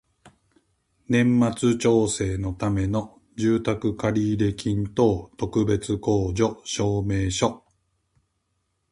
[1.07, 1.87] 三度目の正直